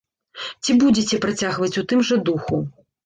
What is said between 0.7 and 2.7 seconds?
будзеце працягваць у тым жа духу?